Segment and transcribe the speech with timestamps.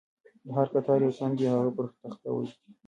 [0.45, 2.69] له هر کتار یو تن دې هغه پر تخته ولیکي.